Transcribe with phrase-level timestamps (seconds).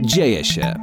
[0.00, 0.74] Dzieje się.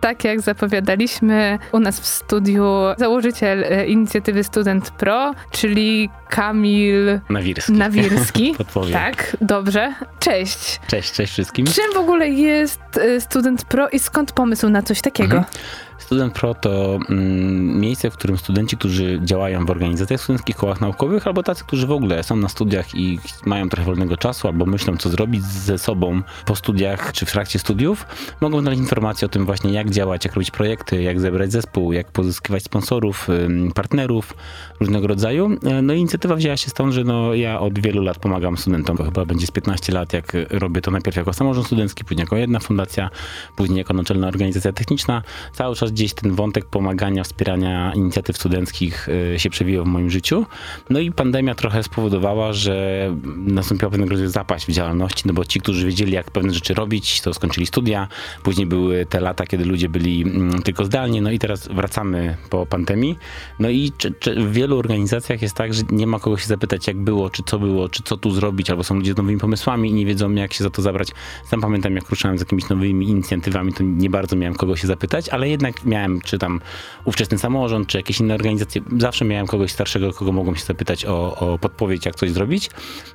[0.00, 2.64] Tak jak zapowiadaliśmy u nas w studiu
[2.98, 7.72] założyciel e, inicjatywy Student Pro, czyli Kamil Nawirski.
[7.72, 8.54] Nawirski.
[8.92, 9.94] Tak, dobrze.
[10.20, 10.80] Cześć.
[10.86, 11.66] Cześć, cześć wszystkim.
[11.66, 15.36] Czym w ogóle jest e, Student Pro i skąd pomysł na coś takiego?
[15.36, 15.54] Mhm.
[16.00, 21.26] Student Pro to mm, miejsce, w którym studenci, którzy działają w organizacjach studenckich, kołach naukowych,
[21.26, 24.96] albo tacy, którzy w ogóle są na studiach i mają trochę wolnego czasu, albo myślą,
[24.96, 28.06] co zrobić ze sobą po studiach czy w trakcie studiów,
[28.40, 32.12] mogą znaleźć informacje o tym właśnie, jak działać, jak robić projekty, jak zebrać zespół, jak
[32.12, 33.28] pozyskiwać sponsorów,
[33.74, 34.34] partnerów
[34.80, 35.50] różnego rodzaju.
[35.64, 38.96] E, No i inicjatywa wzięła się stąd, że no, ja od wielu lat pomagam studentom,
[38.96, 42.36] bo chyba będzie z 15 lat, jak robię to najpierw jako samorząd studencki, później jako
[42.36, 43.10] jedna fundacja,
[43.56, 45.22] później jako naczelna organizacja techniczna.
[45.52, 50.46] Cały czas gdzieś ten wątek pomagania, wspierania inicjatyw studenckich y, się przewijał w moim życiu.
[50.90, 55.60] No i pandemia trochę spowodowała, że nastąpiła pewnego rodzaju zapaść w działalności, no bo ci,
[55.60, 58.08] którzy wiedzieli, jak pewne rzeczy robić, to skończyli studia.
[58.42, 62.66] Później były te lata, kiedy ludzie byli mm, tylko zdalnie, no i teraz wracamy po
[62.66, 63.18] pandemii.
[63.58, 66.86] No i czy, czy w wielu organizacjach jest tak, że nie ma kogo się zapytać,
[66.86, 69.90] jak było, czy co było, czy co tu zrobić, albo są ludzie z nowymi pomysłami
[69.90, 71.08] i nie wiedzą, jak się za to zabrać.
[71.44, 75.28] Sam pamiętam, jak ruszałem z jakimiś nowymi inicjatywami, to nie bardzo miałem kogo się zapytać,
[75.28, 76.60] ale jednak miałem, czy tam
[77.04, 81.36] ówczesny samorząd, czy jakieś inne organizacje, zawsze miałem kogoś starszego, kogo mogłem się zapytać o,
[81.36, 82.70] o podpowiedź, jak coś zrobić.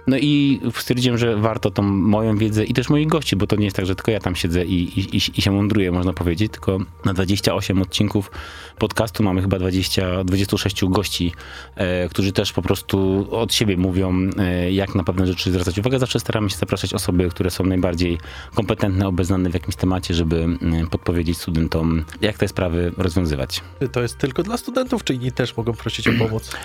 [0.08, 3.66] No i stwierdziłem, że warto tą moją wiedzę i też moich gości, bo to nie
[3.66, 6.80] jest tak, że tylko ja tam siedzę i, i, i się mądruję, można powiedzieć, tylko
[7.06, 8.32] na 28 odcinków
[8.78, 11.34] podcastu mamy chyba 20, 26 gości,
[11.76, 16.00] e, którzy też po prostu od siebie mówią, e, jak na pewne rzeczy zwracać uwagę.
[16.00, 18.18] Zawsze staramy się zapraszać osoby, które są najbardziej
[18.56, 23.62] kompetentne, obeznane w jakimś temacie, żeby mm, podpowiedzieć studentom, jak te sprawy rozwiązywać.
[23.92, 26.52] To jest tylko dla studentów, czy inni też mogą prosić o pomoc?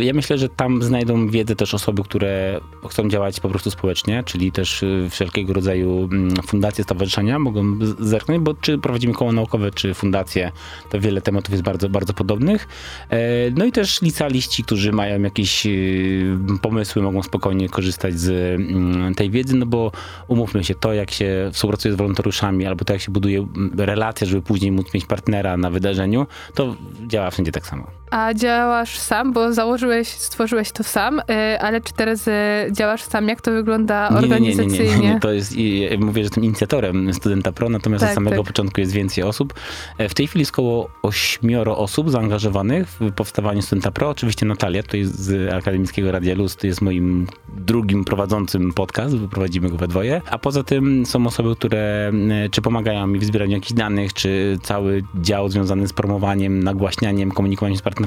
[0.00, 4.52] Ja myślę, że tam znajdą wiedzę też osoby, które chcą działać po prostu społecznie, czyli
[4.52, 9.94] też y, wszelkiego rodzaju mm, fundacje, stowarzyszenia mogą zerknąć, bo czy prowadzimy koło naukowe, czy
[9.94, 10.52] fundacje,
[10.90, 12.68] to wiele tematów jest bardzo, bardzo podobnych.
[13.10, 19.14] E, No i też licealiści, którzy mają jakieś y, pomysły, mogą spokojnie korzystać z mm,
[19.14, 19.92] tej wiedzy, no bo
[20.28, 24.26] umówmy się, to jak się współpracuje z wolontariuszami, albo to jak się buduje mm, relacje,
[24.26, 28.03] żeby później móc mieć partnera na wydarzeniu, to działa wszędzie tak samo.
[28.14, 32.32] A działasz sam, bo założyłeś, stworzyłeś to sam, y, ale czy teraz y,
[32.72, 33.28] działasz sam?
[33.28, 35.18] Jak to wygląda organizacyjnie?
[35.20, 38.46] To jest, i- ja mówię, że jestem inicjatorem Studenta Pro, natomiast Tak, od samego tak.
[38.46, 39.54] początku jest więcej osób.
[39.98, 44.08] E, W tej chwili jest około ośmioro osób zaangażowanych w powstawanie Studenta Pro.
[44.08, 47.26] Oczywiście Natalia, to jest z Akademickiego Radia Luz, to jest moim
[47.56, 50.20] drugim prowadzącym podcast, bo prowadzimy go we dwoje.
[50.30, 52.12] A poza tym są osoby, które
[52.44, 57.30] e, czy pomagają mi w zbieraniu jakichś danych, czy cały dział związany z promowaniem, nagłaśnianiem,
[57.30, 58.03] komunikowaniem z partnerami.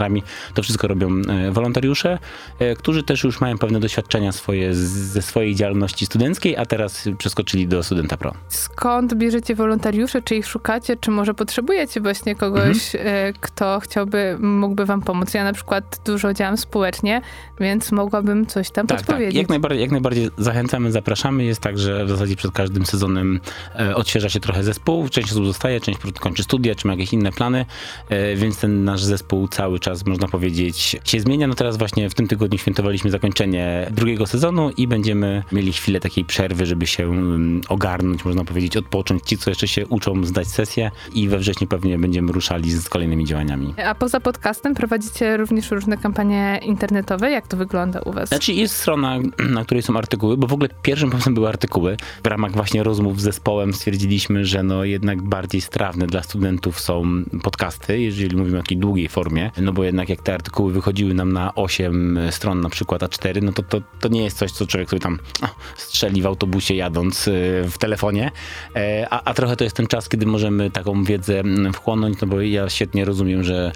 [0.54, 2.20] To wszystko robią e, wolontariusze,
[2.60, 7.68] e, którzy też już mają pewne doświadczenia swoje ze swojej działalności studenckiej, a teraz przeskoczyli
[7.68, 8.34] do Studenta Pro.
[8.50, 10.22] Skąd bierzecie wolontariuszy?
[10.22, 10.96] Czy ich szukacie?
[10.98, 13.30] Czy może potrzebujecie właśnie kogoś, Mhm.
[13.30, 15.34] y, kto chciałby, mógłby wam pomóc?
[15.34, 17.22] Ja na przykład dużo działam społecznie,
[17.60, 19.06] więc mogłabym coś tam Tak, tak.
[19.08, 19.36] podpowiedzieć.
[19.38, 21.44] Jak najbardziej, jak najbardziej zachęcamy, zapraszamy.
[21.44, 23.40] Jest tak, że w zasadzie przed każdym sezonem
[23.80, 25.10] e, odświeża się trochę zespół.
[25.10, 27.66] Część osób zostaje, część kończy studia, czy ma jakieś inne plany,
[28.10, 31.48] e, więc ten nasz zespół cały czas, można powiedzieć, się zmienia.
[31.48, 36.26] No teraz właśnie w tym tygodniu świętowaliśmy zakończenie drugiego sezonu i będziemy mieli chwilę takiej
[36.26, 39.24] przerwy, żeby się mm, ogarnąć, można powiedzieć, odpocząć.
[39.24, 43.26] Ci, co jeszcze się uczą, zdać sesję i we wrześniu pewnie będziemy ruszali z kolejnymi
[43.26, 43.74] działaniami.
[43.86, 47.32] A poza podcastem prowadzicie również różne kampanie internetowe.
[47.32, 48.30] Jak to wygląda u was?
[48.30, 51.98] Znaczy jest strona, na której są artykuły, bo w ogóle pierwszym pomysłem były artykuły.
[52.24, 57.24] W ramach właśnie rozmów z zespołem stwierdziliśmy, że no jednak bardziej strawne dla studentów są
[57.44, 61.34] podcasty, jeżeli mówimy o takiej długiej formie, no bo jednak jak te artykuły wychodziły nam
[61.34, 64.90] na 8 stron na przykład A4, no to, to, to nie jest coś, co człowiek
[64.90, 65.20] sobie tam
[65.78, 67.32] strzeli w autobusie jadąc y,
[67.70, 68.32] w telefonie,
[68.76, 72.42] E, a, a trochę to jest ten czas, kiedy możemy taką wiedzę wchłonąć, no bo
[72.42, 73.72] ja świetnie rozumiem, że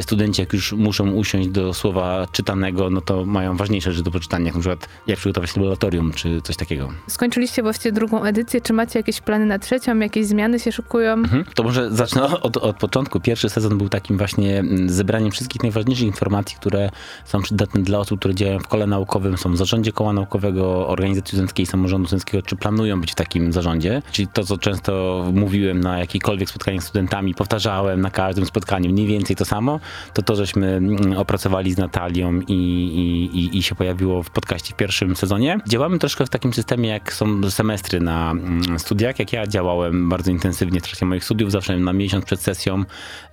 [0.00, 4.46] studenci jak już muszą usiąść do słowa czytanego, no to mają ważniejsze rzeczy do poczytania,
[4.46, 6.88] jak na przykład jak przygotować laboratorium, czy coś takiego.
[7.08, 8.60] Skończyliście właściwie drugą edycję.
[8.60, 9.98] Czy macie jakieś plany na trzecią?
[9.98, 11.12] Jakieś zmiany się szykują?
[11.12, 11.44] Mhm.
[11.54, 13.20] To może zacznę od, od początku.
[13.20, 16.90] Pierwszy sezon był takim właśnie mm, zebraniem wszystkich najważniejszych informacji, które
[17.24, 21.28] są przydatne dla osób, które działają w kole naukowym, są w zarządzie koła naukowego, organizacji
[21.28, 24.02] studenckiej, samorządu studenckiego, czy planują być w takim zarządzie.
[24.12, 29.06] Czyli to, co często mówiłem na jakichkolwiek spotkaniach z studentami, powtarzałem na każdym spotkaniu mniej
[29.06, 29.80] więcej to samo,
[30.14, 34.74] to to, żeśmy mm, opracowali z Natalią i, i, i, i się pojawiło w podcaście
[34.74, 35.60] w pierwszym sezonie.
[35.68, 40.30] Działamy troszkę w takim systemie, jak są semestry na mm, studiach, jak ja działałem bardzo
[40.30, 42.84] intensywnie w trakcie moich studiów, zawsze na miesiąc przed sesją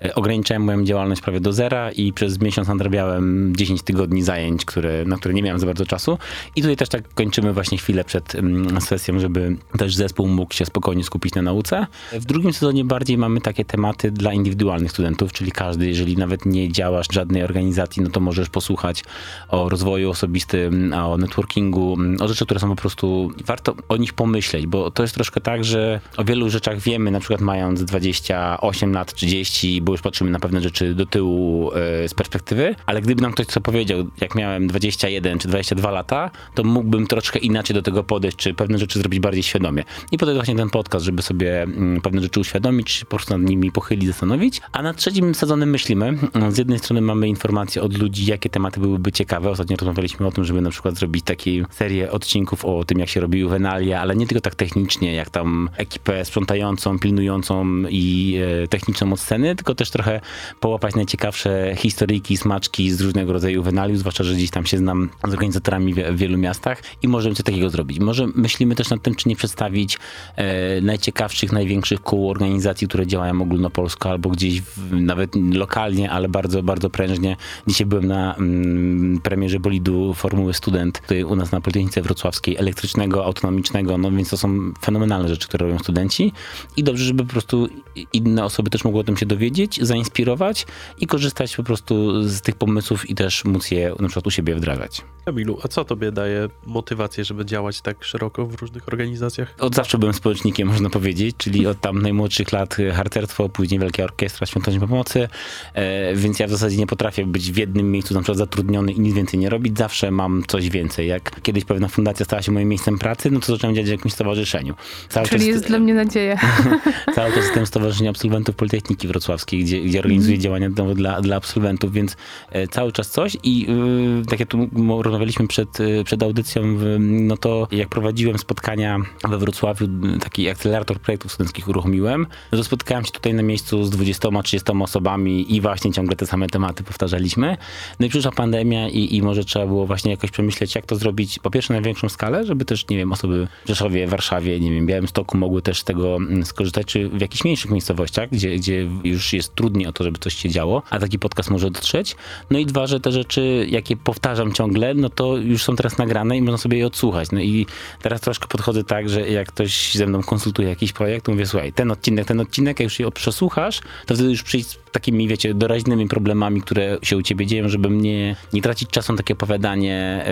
[0.06, 5.06] e, ograniczałem moją działalność prawie do zera i przez miesiąc nadrabiałem 10 tygodni zajęć, które,
[5.06, 6.18] na które nie miałem za bardzo czasu.
[6.56, 10.66] I tutaj też tak kończymy właśnie chwilę przed um, sesją, żeby też zespół mógł się
[10.66, 11.88] spokojnie skupić na nauce.
[12.12, 16.72] W drugim sezonie bardziej mamy takie tematy dla indywidualnych studentów, czyli każdy, jeżeli nawet nie
[16.72, 19.04] działasz w żadnej organizacji, no to możesz posłuchać
[19.50, 24.68] o rozwoju osobistym, o networkingu, o rzeczy, które są po prostu, warto o nich pomyśleć,
[24.68, 29.14] bo to jest troszkę tak, że o wielu rzeczach wiemy, na przykład mając 28 lat,
[29.14, 33.32] 30, bo już patrzymy na pewne rzeczy do tyłu e, z perspektywy, ale gdyby nam
[33.32, 38.04] ktoś co powiedział, jak miałem 21 czy 22 lata, to mógłbym troszkę inaczej do tego
[38.04, 39.84] podejść, czy pewne rzeczy zrobić bardziej świadomie.
[40.12, 43.50] I po to właśnie ten podcast, żeby sobie mm, pewne rzeczy uświadomić, po prostu nad
[43.50, 44.62] nimi pochylić, zastanowić.
[44.72, 46.18] A nad trzecim sezonem myślimy.
[46.50, 49.50] Z jednej strony mamy informacje od ludzi, jakie tematy byłyby ciekawe.
[49.50, 53.22] Ostatnio rozmawialiśmy o tym, żeby na przykład zrobić taką serię odcinków o tym, jak się
[53.22, 59.14] robi juwenalia, ale nie tylko tak technicznie, jak tam ekipę sprzątającą, pilnującą i e, techniczną
[59.14, 60.22] od sceny, tylko też trochę
[60.60, 65.34] połapać najciekawsze historyjki, smaczki z różnego rodzaju juwenaliów, zwłaszcza, że gdzieś tam się znam z
[65.34, 68.00] organizatorami w wielu miastach i możemy coś takiego zrobić.
[68.00, 69.98] Może myślimy też nad tym, czy nie przedstawić
[70.36, 76.64] e, najciekawszych, największych kół organizacji, które działają ogólnopolsko albo gdzieś w, nawet lokalnie, ale bardzo,
[76.64, 77.38] bardzo prężnie.
[77.68, 83.26] Dzisiaj byłem na mm, premierze bolidu Formuły Student, tutaj u nas na Politechnice Wrocławskiej, elektrycznego,
[83.26, 86.34] autonomicznego, no więc to są fenomenalne rzeczy, które robią studenci
[86.78, 87.68] i dobrze, żeby po prostu
[88.14, 90.66] inne osoby też mogły o tym się dowiedzieć, zainspirować
[91.00, 94.56] i korzystać po prostu z tych pomysłów i też móc je na przykład u siebie
[94.56, 95.02] wdrażać.
[95.26, 99.56] Kamilu, a co tobie daje motywację, żeby działać tak szeroko w różnych organizacjach?
[99.60, 104.48] Od zawsze byłem społecznikiem, można powiedzieć, czyli od tam najmłodszych lat harcerstwo, później Wielka Orkiestra
[104.48, 105.28] Świątecznej Pomocy,
[105.74, 109.00] e, więc ja w zasadzie nie potrafię być w jednym miejscu na przykład zatrudniony i
[109.00, 109.78] nic więcej nie robić.
[109.78, 111.08] Zawsze mam coś więcej.
[111.08, 114.14] Jak kiedyś pewna fundacja stała się moim miejscem pracy, no to zacząłem działać w jakimś
[114.14, 114.76] stowarzyszeniu.
[115.10, 116.40] Cały Czyli czas, jest dla mnie nadzieja.
[117.16, 120.42] cały czas jestem w Stowarzyszeniu Absolwentów Politechniki Wrocławskiej, gdzie, gdzie organizuję mm.
[120.42, 121.51] działania dla, dla absolwentów,
[121.92, 122.18] więc
[122.50, 124.70] e, cały czas coś i yy, tak jak tu
[125.02, 126.64] rozmawialiśmy przed, y, przed audycją,
[127.00, 129.00] no to jak prowadziłem spotkania
[129.30, 129.88] we Wrocławiu,
[130.20, 135.56] taki akcelerator projektów studenckich uruchomiłem, no to spotkałem się tutaj na miejscu z 20-30 osobami
[135.56, 137.58] i właśnie ciągle te same tematy powtarzaliśmy.
[138.00, 141.40] No i przyszła pandemia i, i może trzeba było właśnie jakoś przemyśleć, jak to zrobić
[141.40, 144.86] po pierwsze na większą skalę, żeby też, nie wiem, osoby w Rzeszowie, Warszawie, nie wiem,
[144.86, 149.34] Białymstoku mogły też z tego mm, skorzystać, czy w jakichś mniejszych miejscowościach, gdzie, gdzie już
[149.34, 152.16] jest trudniej o to, żeby coś się działo, a taki podcast może dotrzeć.
[152.50, 156.38] No i dwa, że te rzeczy, jakie powtarzam ciągle, no to już są teraz nagrane
[156.38, 157.32] i można sobie je odsłuchać.
[157.32, 157.66] No i
[158.02, 161.74] teraz troszkę podchodzę tak, że jak ktoś ze mną konsultuje jakiś projekt, to mówię, słuchaj,
[161.74, 165.54] ten odcinek, ten odcinek, jak już je przesłuchasz, to wtedy już przyjść z takimi, wiecie,
[165.54, 170.26] doraźnymi problemami, które się u ciebie dzieją, żeby nie, nie tracić czasu na takie opowiadanie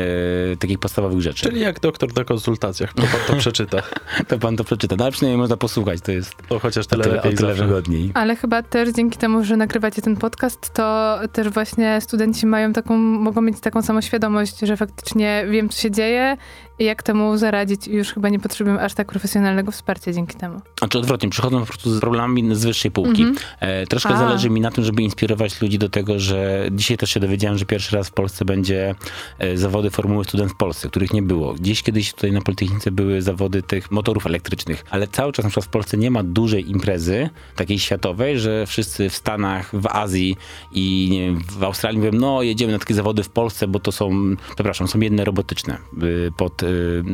[0.50, 1.44] yy, takich podstawowych rzeczy.
[1.44, 3.82] Czyli jak doktor na konsultacjach, to pan to przeczyta.
[4.28, 7.16] to pan to przeczyta, no ale przynajmniej można posłuchać, to jest to chociaż tyle, tyle,
[7.16, 8.12] lepiej, tyle wygodniej.
[8.14, 12.98] Ale chyba też dzięki temu, że nagrywacie ten podcast, to też właśnie studenci mają taką,
[12.98, 16.38] mogą mieć taką samą świadomość, że faktycznie wiem, co się dzieje
[16.80, 17.88] jak temu zaradzić.
[17.88, 20.62] Już chyba nie potrzebują aż tak profesjonalnego wsparcia dzięki temu.
[20.80, 23.22] Znaczy odwrotnie, przychodzą po prostu z problemami z wyższej półki.
[23.22, 23.40] Mm -hmm.
[23.60, 24.18] e, troszkę A.
[24.18, 27.66] zależy mi na tym, żeby inspirować ludzi do tego, że dzisiaj też się dowiedziałem, że
[27.66, 28.96] pierwszy raz w Polsce będzie
[29.40, 31.54] e, zawody Formuły Student w Polsce, których nie było.
[31.54, 35.66] Gdzieś kiedyś tutaj na Politechnice były zawody tych motorów elektrycznych, ale cały czas na przykład
[35.66, 40.38] w Polsce nie ma dużej imprezy, takiej światowej, że wszyscy w Stanach, w Azji
[40.72, 43.92] i nie wiem, w Australii mówią, no jedziemy na takie zawody w Polsce, bo to
[43.92, 46.64] są, przepraszam, są jedne robotyczne y, pod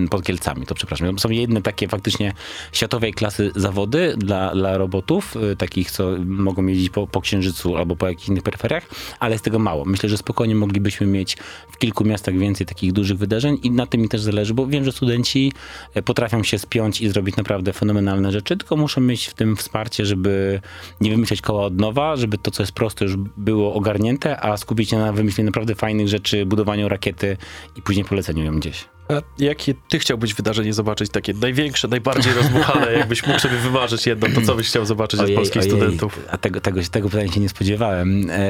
[0.09, 1.19] pod Kielcami, to przepraszam.
[1.19, 2.33] Są jedne takie faktycznie
[2.71, 7.95] światowej klasy zawody dla, dla robotów, y, takich, co mogą jeździć po, po Księżycu albo
[7.95, 8.83] po jakichś innych peryferiach,
[9.19, 9.85] ale jest tego mało.
[9.85, 11.37] Myślę, że spokojnie moglibyśmy mieć
[11.71, 14.85] w kilku miastach więcej takich dużych wydarzeń i na tym mi też zależy, bo wiem,
[14.85, 15.53] że studenci
[15.97, 20.05] y, potrafią się spiąć i zrobić naprawdę fenomenalne rzeczy, tylko muszą mieć w tym wsparcie,
[20.05, 20.61] żeby
[21.01, 24.89] nie wymyśleć koła od nowa, żeby to, co jest proste, już było ogarnięte, a skupić
[24.89, 27.37] się na wymyśleniu naprawdę fajnych rzeczy, budowaniu rakiety
[27.75, 28.94] i później poleceniu ją gdzieś.
[29.09, 31.09] A jakie ty chciałbyś wydarzenie zobaczyć?
[31.09, 35.33] Takie największe, najbardziej rozmuchane, jakbyś mógł sobie wymarzyć jedno, to co byś chciał zobaczyć ojej,
[35.33, 35.71] od polskich ojej.
[35.71, 36.19] studentów?
[36.31, 38.29] A tego, tego, tego pytania się nie spodziewałem.
[38.29, 38.43] E,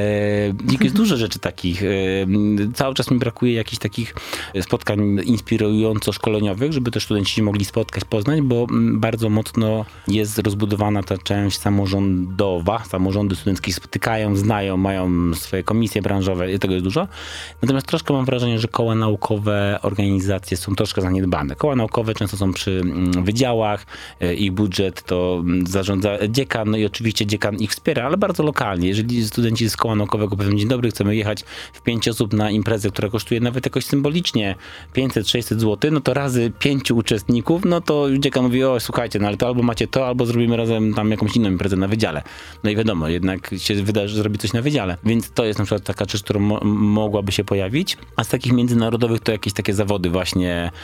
[0.81, 1.83] jest dużo rzeczy takich.
[1.83, 1.87] E,
[2.73, 4.15] cały czas mi brakuje jakichś takich
[4.61, 11.59] spotkań inspirująco-szkoleniowych, żeby też studenci mogli spotkać, poznać, bo bardzo mocno jest rozbudowana ta część
[11.59, 12.83] samorządowa.
[12.83, 17.07] Samorządy studenckie spotykają, znają, mają swoje komisje branżowe i tego jest dużo.
[17.61, 21.55] Natomiast troszkę mam wrażenie, że koła naukowe, organizacje aplikacje są troszkę zaniedbane.
[21.55, 23.85] Koła naukowe często są przy mm, wydziałach,
[24.21, 28.43] e, ich budżet to mm, zarządza dziekan, no i oczywiście dziekan ich wspiera, ale bardzo
[28.43, 28.87] lokalnie.
[28.87, 32.89] Jeżeli studenci z koła naukowego powiedzą, dzień dobry, chcemy jechać w pięć osób na imprezę,
[32.89, 34.55] która kosztuje nawet jakoś symbolicznie
[34.95, 39.37] 500-600 zł, no to razy pięciu uczestników, no to dziekan mówi, o słuchajcie, no ale
[39.37, 42.23] to albo macie to, albo zrobimy razem tam jakąś inną imprezę na wydziale.
[42.63, 44.97] No i wiadomo, jednak się wyda, że zrobi coś na wydziale.
[45.03, 47.97] Więc to jest na przykład taka rzecz, którą mo mogłaby się pojawić.
[48.15, 50.34] A z takich międzynarodowych to jakieś takie zawody właśnie,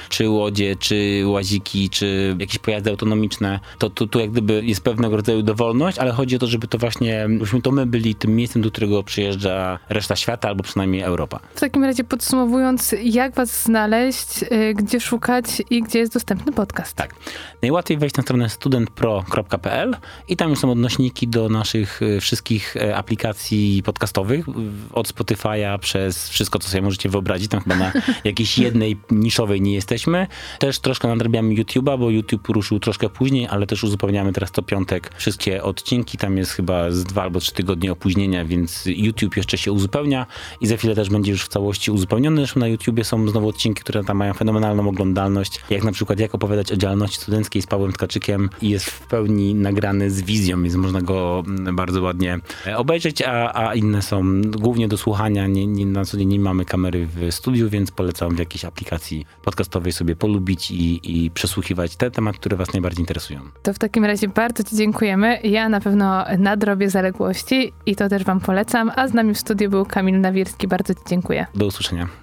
[0.10, 3.60] czy łodzie, czy łaziki, czy jakieś pojazdy autonomiczne.
[3.78, 6.78] To tu, tu jak gdyby jest pewnego rodzaju dowolność, ale chodzi o to, żeby to
[6.78, 11.40] właśnie, żebyśmy to my byli tym miejscem, do którego przyjeżdża reszta świata, albo przynajmniej Europa.
[11.56, 16.94] W takim razie podsumowując, jak was znaleźć, y, gdzie szukać i gdzie jest dostępny podcast?
[16.94, 17.16] Tak.
[17.62, 19.96] Najłatwiej wejść na stronę studentpro.pl
[20.28, 24.46] i tam już są odnośniki do naszych y, wszystkich y, aplikacji podcastowych,
[24.94, 27.52] od Spotify'a przez wszystko, co sobie możecie wyobrazić.
[27.52, 27.92] Tam chyba na
[28.24, 30.28] jakiejś jednej niszowej nie jesteśmy.
[30.60, 35.12] Też troszkę nadrabiamy YouTube'a, bo YouTube ruszył troszkę później, ale też uzupełniamy teraz co piątek
[35.16, 36.18] wszystkie odcinki.
[36.18, 40.26] Tam jest chyba z dwa albo trzy tygodnie opóźnienia, więc YouTube jeszcze się uzupełnia
[40.62, 42.38] i za chwilę też będzie już w całości uzupełniony.
[42.38, 46.36] Zresztą na YouTubie są znowu odcinki, które tam mają fenomenalną oglądalność, jak na przykład jak
[46.36, 50.76] opowiadać o działalności studenckiej z Pawłem Tkaczykiem i jest w pełni nagrany z wizją, więc
[50.76, 55.48] można go mm, bardzo ładnie e, obejrzeć, a, a inne są głównie do słuchania.
[55.48, 59.26] Nie, nie, na co dzień nie mamy kamery w studiu, więc polecam w jakiejś aplikacji
[59.44, 63.40] podcastowej sobie polubić i, i przesłuchiwać te tematy, które was najbardziej interesują.
[63.64, 65.40] To w takim razie bardzo ci dziękujemy.
[65.44, 69.70] Ja na pewno nadrobię zaległości i to też wam polecam, a z nami w studiu
[69.70, 70.68] był Kamil Nawirski.
[70.68, 71.46] Bardzo ci dziękuję.
[71.56, 72.22] Do usłyszenia.